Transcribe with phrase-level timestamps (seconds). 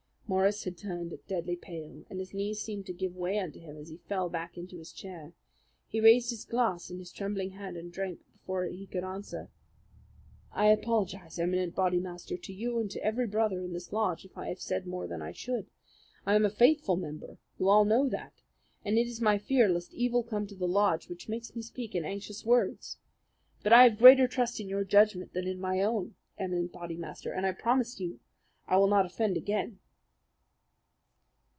[0.27, 3.89] Morris had turned deadly pale, and his knees seemed to give way under him as
[3.89, 5.33] he fell back into his chair.
[5.89, 9.49] He raised his glass in his trembling hand and drank before he could answer.
[10.53, 14.47] "I apologize, Eminent Bodymaster, to you and to every brother in this lodge if I
[14.47, 15.69] have said more than I should.
[16.25, 18.41] I am a faithful member you all know that
[18.85, 21.93] and it is my fear lest evil come to the lodge which makes me speak
[21.93, 22.97] in anxious words.
[23.63, 27.45] But I have greater trust in your judgment than in my own, Eminent Bodymaster, and
[27.45, 28.13] I promise you
[28.65, 29.79] that I will not offend again."